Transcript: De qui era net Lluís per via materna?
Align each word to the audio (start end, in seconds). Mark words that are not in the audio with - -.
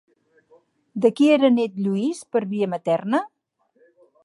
De 1.03 1.11
qui 1.19 1.27
era 1.33 1.51
net 1.59 1.77
Lluís 1.87 2.23
per 2.37 2.43
via 2.55 2.71
materna? 2.75 3.23